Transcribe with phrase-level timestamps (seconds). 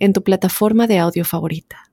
[0.00, 1.90] en tu plataforma de audio favorita.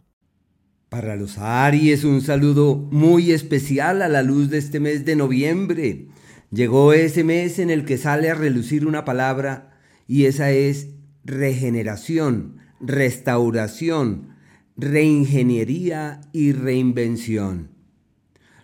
[0.90, 6.08] Para los Aries, un saludo muy especial a la luz de este mes de noviembre.
[6.50, 9.78] Llegó ese mes en el que sale a relucir una palabra
[10.08, 10.88] y esa es
[11.26, 14.30] regeneración, restauración,
[14.78, 17.72] reingeniería y reinvención.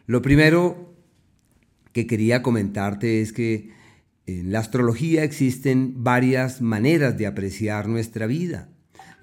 [0.06, 0.96] Lo primero
[1.92, 3.72] que quería comentarte es que
[4.26, 8.73] en la astrología existen varias maneras de apreciar nuestra vida.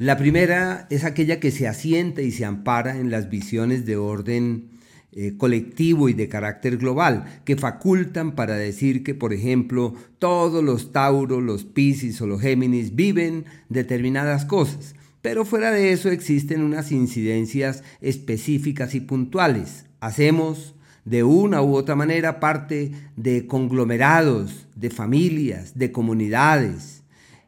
[0.00, 4.70] La primera es aquella que se asienta y se ampara en las visiones de orden
[5.12, 10.92] eh, colectivo y de carácter global, que facultan para decir que, por ejemplo, todos los
[10.92, 14.94] Tauros, los Piscis o los Géminis viven determinadas cosas.
[15.20, 19.84] Pero fuera de eso existen unas incidencias específicas y puntuales.
[20.00, 26.99] Hacemos de una u otra manera parte de conglomerados, de familias, de comunidades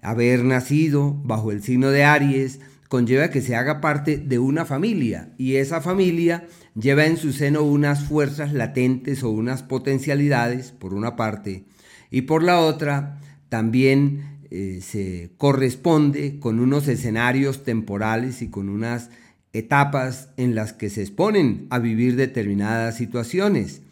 [0.02, 2.58] Haber nacido bajo el signo de Aries
[2.88, 7.62] conlleva que se haga parte de una familia y esa familia lleva en su seno
[7.62, 11.64] unas fuerzas latentes o unas potencialidades, por una parte,
[12.10, 19.08] y por la otra también eh, se corresponde con unos escenarios temporales y con unas
[19.52, 23.82] etapas en las que se exponen a vivir determinadas situaciones.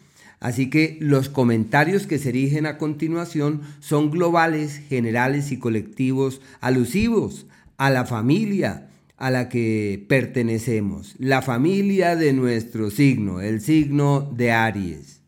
[0.41, 7.45] Así que los comentarios que se erigen a continuación son globales, generales y colectivos alusivos
[7.77, 14.51] a la familia a la que pertenecemos, la familia de nuestro signo, el signo de
[14.51, 15.21] Aries.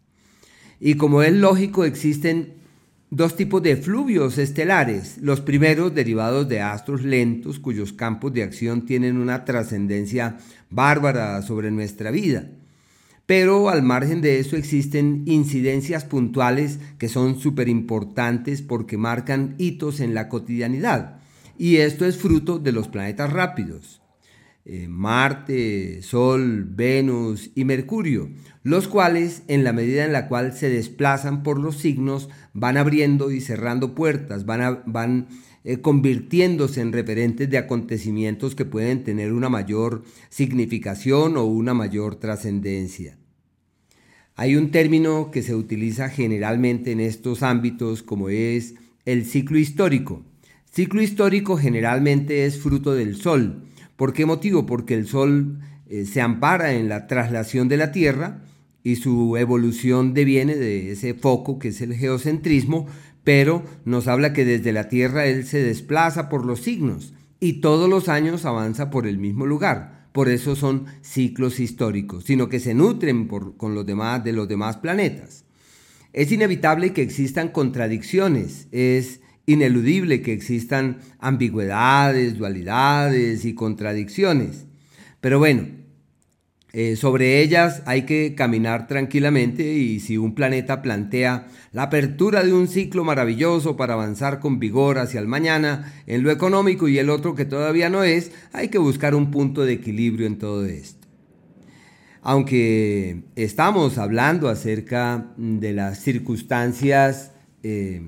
[0.79, 2.55] Y como es lógico, existen
[3.11, 5.19] dos tipos de fluvios estelares.
[5.21, 10.39] Los primeros derivados de astros lentos cuyos campos de acción tienen una trascendencia
[10.71, 12.49] bárbara sobre nuestra vida.
[13.25, 20.01] Pero al margen de eso existen incidencias puntuales que son súper importantes porque marcan hitos
[20.01, 21.21] en la cotidianidad.
[21.57, 24.02] Y esto es fruto de los planetas rápidos.
[24.65, 28.29] Eh, Marte, Sol, Venus y Mercurio,
[28.63, 33.29] los cuales en la medida en la cual se desplazan por los signos van abriendo
[33.31, 35.27] y cerrando puertas, van, van
[35.65, 42.15] eh, convirtiéndose en referentes de acontecimientos que pueden tener una mayor significación o una mayor
[42.15, 43.17] trascendencia.
[44.35, 48.75] Hay un término que se utiliza generalmente en estos ámbitos como es
[49.05, 50.23] el ciclo histórico.
[50.71, 53.65] Ciclo histórico generalmente es fruto del Sol.
[53.95, 54.65] ¿Por qué motivo?
[54.65, 58.43] Porque el Sol eh, se ampara en la traslación de la Tierra
[58.83, 62.87] y su evolución deviene de ese foco que es el geocentrismo,
[63.23, 67.89] pero nos habla que desde la Tierra él se desplaza por los signos y todos
[67.89, 70.07] los años avanza por el mismo lugar.
[70.11, 74.77] Por eso son ciclos históricos, sino que se nutren con los demás, de los demás
[74.77, 75.45] planetas.
[76.13, 84.65] Es inevitable que existan contradicciones, es ineludible que existan ambigüedades, dualidades y contradicciones.
[85.19, 85.67] Pero bueno,
[86.75, 92.51] eh, sobre ellas hay que caminar tranquilamente y si un planeta plantea la apertura de
[92.51, 97.11] un ciclo maravilloso para avanzar con vigor hacia el mañana en lo económico y el
[97.11, 101.07] otro que todavía no es, hay que buscar un punto de equilibrio en todo esto.
[102.23, 108.01] Aunque estamos hablando acerca de las circunstancias eh,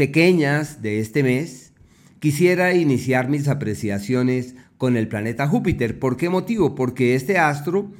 [0.00, 1.74] pequeñas de este mes,
[2.20, 5.98] quisiera iniciar mis apreciaciones con el planeta Júpiter.
[5.98, 6.74] ¿Por qué motivo?
[6.74, 7.92] Porque este astro,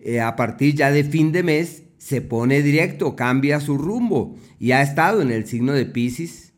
[0.00, 4.72] eh, a partir ya de fin de mes, se pone directo, cambia su rumbo y
[4.72, 6.54] ha estado en el signo de Pisces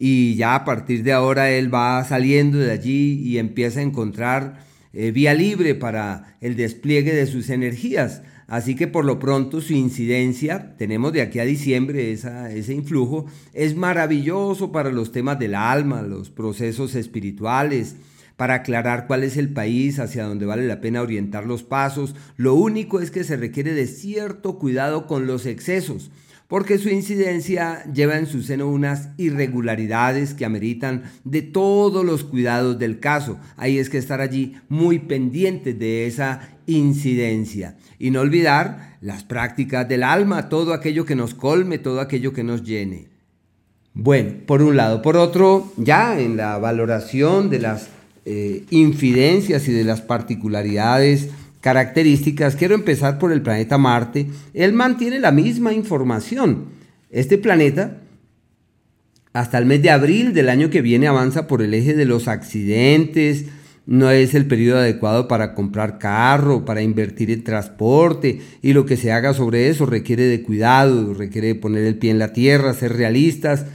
[0.00, 4.64] y ya a partir de ahora él va saliendo de allí y empieza a encontrar
[4.92, 8.22] eh, vía libre para el despliegue de sus energías.
[8.50, 13.76] Así que por lo pronto su incidencia, tenemos de aquí a diciembre ese influjo, es
[13.76, 17.94] maravilloso para los temas del alma, los procesos espirituales,
[18.36, 22.16] para aclarar cuál es el país hacia donde vale la pena orientar los pasos.
[22.36, 26.10] Lo único es que se requiere de cierto cuidado con los excesos,
[26.50, 32.76] porque su incidencia lleva en su seno unas irregularidades que ameritan de todos los cuidados
[32.76, 33.38] del caso.
[33.56, 39.88] Ahí es que estar allí muy pendientes de esa incidencia y no olvidar las prácticas
[39.88, 43.06] del alma, todo aquello que nos colme, todo aquello que nos llene.
[43.94, 45.02] Bueno, por un lado.
[45.02, 47.90] Por otro, ya en la valoración de las
[48.24, 51.28] eh, infidencias y de las particularidades
[51.60, 54.26] características, quiero empezar por el planeta Marte.
[54.54, 56.66] Él mantiene la misma información.
[57.10, 57.98] Este planeta,
[59.32, 62.28] hasta el mes de abril del año que viene, avanza por el eje de los
[62.28, 63.46] accidentes,
[63.86, 68.96] no es el periodo adecuado para comprar carro, para invertir en transporte y lo que
[68.96, 72.92] se haga sobre eso requiere de cuidado, requiere poner el pie en la tierra, ser
[72.92, 73.66] realistas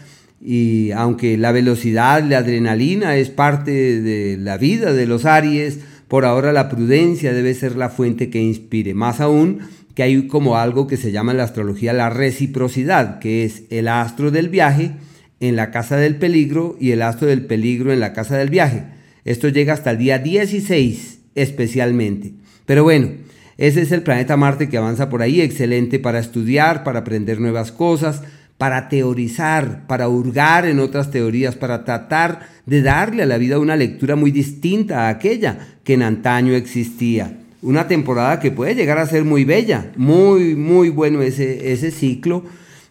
[0.42, 6.26] y aunque la velocidad, la adrenalina es parte de la vida de los Aries, por
[6.26, 9.60] ahora la prudencia debe ser la fuente que inspire, más aún
[9.96, 13.88] que hay como algo que se llama en la astrología la reciprocidad, que es el
[13.88, 14.92] astro del viaje
[15.40, 18.84] en la casa del peligro y el astro del peligro en la casa del viaje.
[19.24, 22.34] Esto llega hasta el día 16 especialmente.
[22.66, 23.10] Pero bueno,
[23.58, 27.72] ese es el planeta Marte que avanza por ahí, excelente para estudiar, para aprender nuevas
[27.72, 28.24] cosas,
[28.58, 33.76] para teorizar, para hurgar en otras teorías, para tratar de darle a la vida una
[33.76, 37.38] lectura muy distinta a aquella que en antaño existía.
[37.62, 42.44] Una temporada que puede llegar a ser muy bella, muy, muy bueno ese, ese ciclo,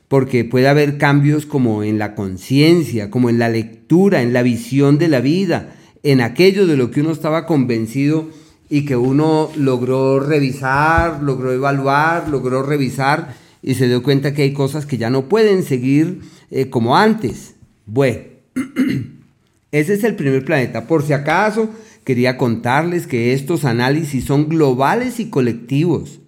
[0.08, 4.98] porque puede haber cambios como en la conciencia, como en la lectura, en la visión
[4.98, 8.28] de la vida, en aquello de lo que uno estaba convencido
[8.68, 13.34] y que uno logró revisar, logró evaluar, logró revisar
[13.64, 16.20] y se dio cuenta que hay cosas que ya no pueden seguir
[16.50, 17.54] eh, como antes.
[17.86, 18.20] Bueno,
[19.72, 20.86] ese es el primer planeta.
[20.86, 21.70] Por si acaso,
[22.04, 26.20] quería contarles que estos análisis son globales y colectivos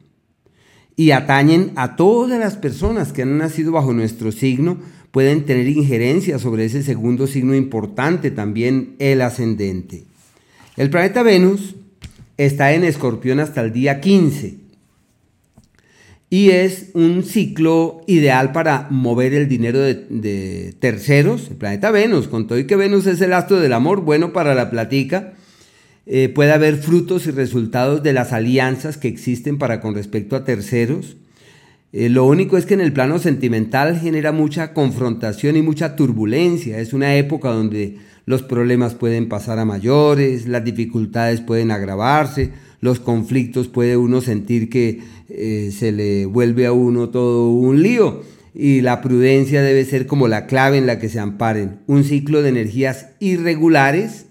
[0.97, 4.79] y atañen a todas las personas que han nacido bajo nuestro signo
[5.11, 10.05] pueden tener injerencia sobre ese segundo signo importante, también el ascendente.
[10.79, 11.75] El planeta Venus
[12.39, 14.66] está en escorpión hasta el día 15
[16.29, 21.49] y es un ciclo ideal para mover el dinero de, terceros.
[21.51, 24.55] El planeta Venus, con todo y que Venus es el astro del amor, bueno para
[24.55, 25.35] la platica,
[26.07, 30.45] eh, puede haber frutos y resultados de las alianzas que existen para con respecto a
[30.45, 31.17] terceros.
[31.93, 36.79] Eh, lo único es que en el plano sentimental genera mucha confrontación y mucha turbulencia.
[36.79, 42.51] Es una época donde los problemas pueden pasar a mayores, las dificultades pueden agravarse,
[42.81, 48.23] los conflictos puede uno sentir que eh, se le vuelve a uno todo un lío
[48.55, 51.81] y la prudencia debe ser como la clave en la que se amparen.
[51.87, 54.27] Un ciclo de energías irregulares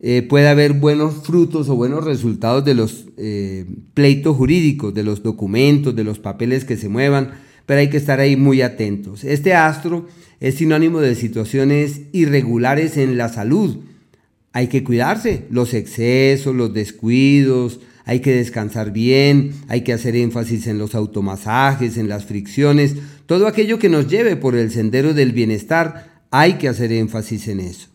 [0.00, 5.24] eh, puede haber buenos frutos o buenos resultados de los eh, pleitos jurídicos, de los
[5.24, 7.32] documentos, de los papeles que se muevan,
[7.66, 9.24] pero hay que estar ahí muy atentos.
[9.24, 10.06] Este astro
[10.38, 13.78] es sinónimo de situaciones irregulares en la salud.
[14.58, 20.66] Hay que cuidarse, los excesos, los descuidos, hay que descansar bien, hay que hacer énfasis
[20.66, 22.96] en los automasajes, en las fricciones,
[23.26, 27.60] todo aquello que nos lleve por el sendero del bienestar, hay que hacer énfasis en
[27.60, 27.86] eso.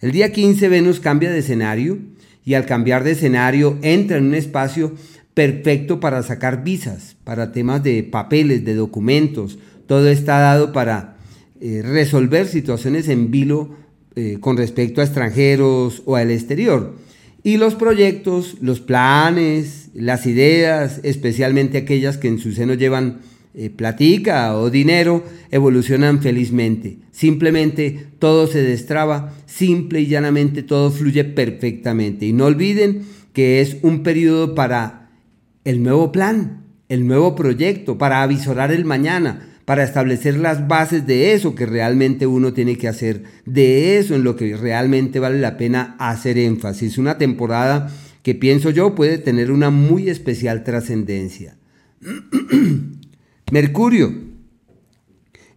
[0.00, 1.98] El día 15 Venus cambia de escenario
[2.46, 4.94] y al cambiar de escenario entra en un espacio
[5.34, 9.58] perfecto para sacar visas, para temas de papeles, de documentos.
[9.86, 11.18] Todo está dado para
[11.60, 13.84] eh, resolver situaciones en vilo
[14.16, 16.96] eh, con respecto a extranjeros o al exterior.
[17.42, 23.20] Y los proyectos, los planes, las ideas, especialmente aquellas que en su seno llevan
[23.54, 26.98] eh, platica o dinero evolucionan felizmente.
[27.12, 32.26] Simplemente todo se destraba, simple y llanamente todo fluye perfectamente.
[32.26, 33.02] Y no olviden
[33.32, 35.10] que es un periodo para
[35.64, 41.34] el nuevo plan, el nuevo proyecto, para avisorar el mañana, para establecer las bases de
[41.34, 45.58] eso que realmente uno tiene que hacer, de eso en lo que realmente vale la
[45.58, 46.96] pena hacer énfasis.
[46.98, 47.90] Una temporada
[48.22, 51.58] que pienso yo puede tener una muy especial trascendencia.
[53.52, 54.14] Mercurio.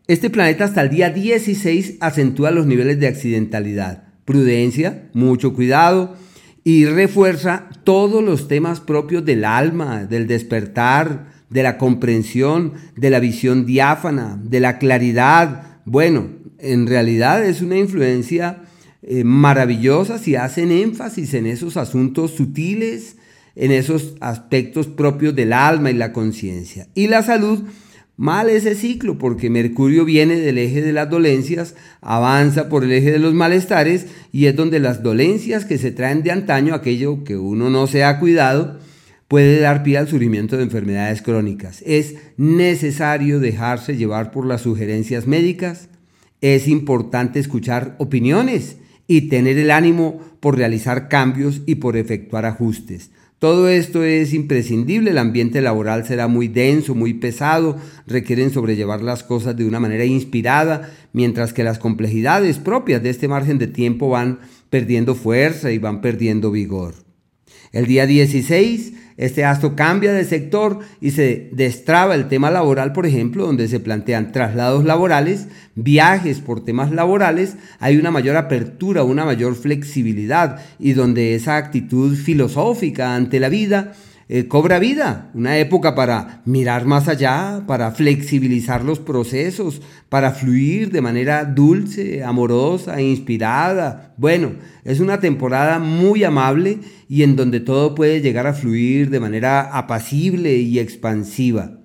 [0.08, 6.16] Este planeta hasta el día 16 acentúa los niveles de accidentalidad, prudencia, mucho cuidado
[6.64, 13.20] y refuerza todos los temas propios del alma, del despertar, de la comprensión, de la
[13.20, 15.82] visión diáfana, de la claridad.
[15.86, 16.30] Bueno,
[16.60, 18.64] en realidad es una influencia
[19.02, 23.16] eh, maravillosa si hacen énfasis en esos asuntos sutiles,
[23.56, 26.88] en esos aspectos propios del alma y la conciencia.
[26.94, 27.64] Y la salud,
[28.18, 33.12] mal ese ciclo, porque Mercurio viene del eje de las dolencias, avanza por el eje
[33.12, 37.38] de los malestares y es donde las dolencias que se traen de antaño, aquello que
[37.38, 38.80] uno no se ha cuidado,
[39.30, 41.82] puede dar pie al surgimiento de enfermedades crónicas.
[41.86, 45.88] Es necesario dejarse llevar por las sugerencias médicas,
[46.42, 53.12] es importante escuchar opiniones y tener el ánimo por realizar cambios y por efectuar ajustes.
[53.38, 59.24] Todo esto es imprescindible, el ambiente laboral será muy denso, muy pesado, requieren sobrellevar las
[59.24, 64.10] cosas de una manera inspirada, mientras que las complejidades propias de este margen de tiempo
[64.10, 66.96] van perdiendo fuerza y van perdiendo vigor.
[67.72, 73.06] El día 16, este astro cambia de sector y se destraba el tema laboral, por
[73.06, 79.26] ejemplo, donde se plantean traslados laborales, viajes por temas laborales, hay una mayor apertura, una
[79.26, 83.94] mayor flexibilidad y donde esa actitud filosófica ante la vida
[84.32, 90.92] eh, cobra vida, una época para mirar más allá, para flexibilizar los procesos, para fluir
[90.92, 94.14] de manera dulce, amorosa, inspirada.
[94.18, 94.52] Bueno,
[94.84, 99.62] es una temporada muy amable y en donde todo puede llegar a fluir de manera
[99.76, 101.80] apacible y expansiva.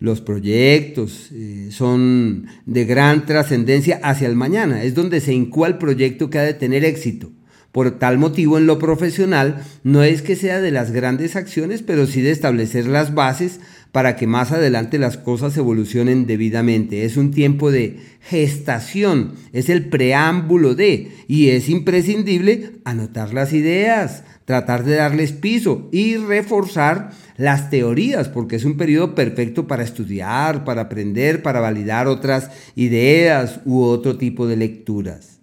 [0.00, 5.78] Los proyectos eh, son de gran trascendencia hacia el mañana, es donde se incúa el
[5.78, 7.30] proyecto que ha de tener éxito.
[7.74, 12.06] Por tal motivo, en lo profesional, no es que sea de las grandes acciones, pero
[12.06, 13.58] sí de establecer las bases
[13.90, 17.04] para que más adelante las cosas evolucionen debidamente.
[17.04, 24.22] Es un tiempo de gestación, es el preámbulo de, y es imprescindible anotar las ideas,
[24.44, 30.62] tratar de darles piso y reforzar las teorías, porque es un periodo perfecto para estudiar,
[30.64, 35.40] para aprender, para validar otras ideas u otro tipo de lecturas.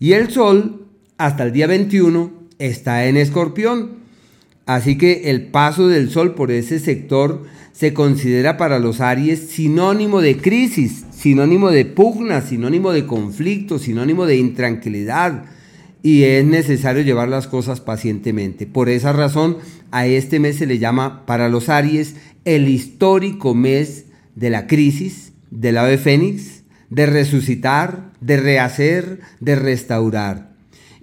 [0.00, 0.81] Y el sol
[1.26, 4.02] hasta el día 21 está en escorpión.
[4.66, 10.20] Así que el paso del sol por ese sector se considera para los Aries sinónimo
[10.20, 15.44] de crisis, sinónimo de pugna, sinónimo de conflicto, sinónimo de intranquilidad.
[16.02, 18.66] Y es necesario llevar las cosas pacientemente.
[18.66, 19.58] Por esa razón,
[19.92, 25.34] a este mes se le llama para los Aries el histórico mes de la crisis,
[25.52, 30.51] del ave fénix, de resucitar, de rehacer, de restaurar.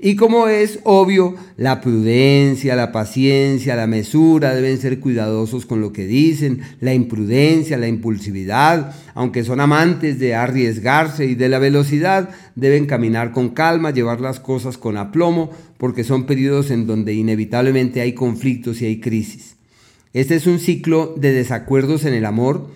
[0.01, 5.91] Y como es obvio, la prudencia, la paciencia, la mesura deben ser cuidadosos con lo
[5.91, 12.29] que dicen, la imprudencia, la impulsividad, aunque son amantes de arriesgarse y de la velocidad,
[12.55, 17.99] deben caminar con calma, llevar las cosas con aplomo, porque son periodos en donde inevitablemente
[17.99, 19.57] hay conflictos y hay crisis.
[20.13, 22.69] Este es un ciclo de desacuerdos en el amor,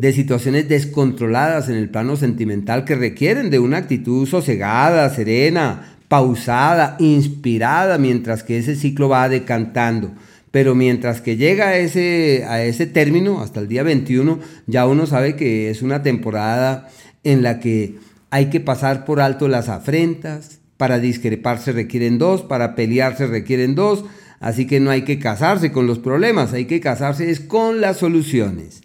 [0.00, 6.96] de situaciones descontroladas en el plano sentimental que requieren de una actitud sosegada, serena, pausada,
[6.98, 10.12] inspirada, mientras que ese ciclo va decantando.
[10.50, 15.04] Pero mientras que llega a ese, a ese término, hasta el día 21, ya uno
[15.06, 16.88] sabe que es una temporada
[17.22, 17.96] en la que
[18.30, 23.26] hay que pasar por alto las afrentas, para discrepar se requieren dos, para pelear se
[23.26, 24.06] requieren dos,
[24.40, 28.80] así que no hay que casarse con los problemas, hay que casarse con las soluciones.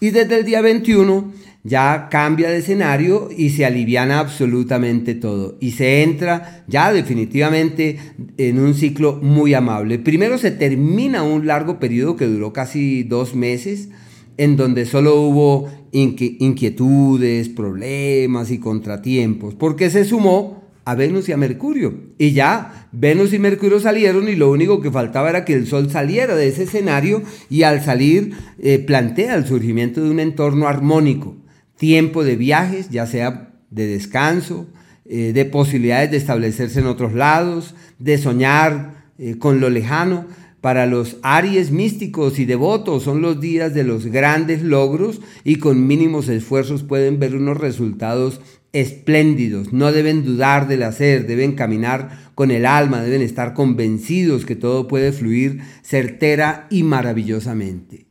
[0.00, 1.32] Y desde el día 21
[1.66, 5.56] ya cambia de escenario y se aliviana absolutamente todo.
[5.60, 7.98] Y se entra ya definitivamente
[8.36, 9.98] en un ciclo muy amable.
[9.98, 13.88] Primero se termina un largo periodo que duró casi dos meses,
[14.36, 21.36] en donde solo hubo inquietudes, problemas y contratiempos, porque se sumó a Venus y a
[21.36, 21.94] Mercurio.
[22.16, 25.90] Y ya Venus y Mercurio salieron y lo único que faltaba era que el Sol
[25.90, 31.36] saliera de ese escenario y al salir eh, plantea el surgimiento de un entorno armónico,
[31.76, 34.68] tiempo de viajes, ya sea de descanso,
[35.04, 40.26] eh, de posibilidades de establecerse en otros lados, de soñar eh, con lo lejano.
[40.60, 45.86] Para los Aries místicos y devotos son los días de los grandes logros y con
[45.86, 48.40] mínimos esfuerzos pueden ver unos resultados
[48.76, 54.54] espléndidos, no deben dudar del hacer, deben caminar con el alma, deben estar convencidos que
[54.54, 58.06] todo puede fluir certera y maravillosamente.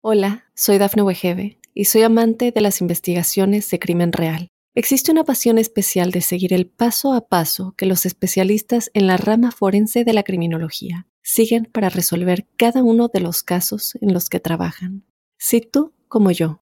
[0.00, 4.48] Hola, soy Dafne Wegebe y soy amante de las investigaciones de crimen real.
[4.74, 9.16] Existe una pasión especial de seguir el paso a paso que los especialistas en la
[9.16, 14.28] rama forense de la criminología siguen para resolver cada uno de los casos en los
[14.28, 15.04] que trabajan.
[15.38, 16.62] Si tú, como yo,